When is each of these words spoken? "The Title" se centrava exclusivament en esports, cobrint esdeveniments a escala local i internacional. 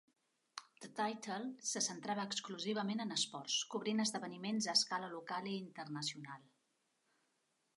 "The 0.83 0.87
Title" 0.99 1.43
se 1.71 1.83
centrava 1.87 2.23
exclusivament 2.29 3.03
en 3.05 3.15
esports, 3.17 3.59
cobrint 3.75 4.03
esdeveniments 4.05 4.69
a 4.73 4.75
escala 4.81 5.11
local 5.13 5.51
i 5.53 5.55
internacional. 5.61 6.49